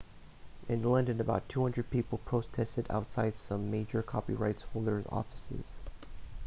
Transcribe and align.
in 0.67 0.81
london 0.81 1.21
about 1.21 1.47
200 1.47 1.87
people 1.91 2.17
protested 2.25 2.87
outside 2.89 3.37
some 3.37 3.69
major 3.69 4.01
copyright 4.01 4.59
holders' 4.73 5.05
offices 5.11 5.75